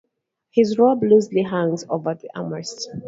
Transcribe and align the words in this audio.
His 0.49 0.79
robe 0.79 1.03
loosely 1.03 1.43
hangs 1.43 1.85
over 1.87 2.15
the 2.15 2.31
armrest. 2.35 2.87